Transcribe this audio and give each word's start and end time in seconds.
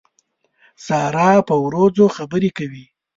سارا 0.85 1.31
په 1.49 1.55
وروځو 1.65 2.05
خبرې 2.15 2.49
کوي. 2.57 2.85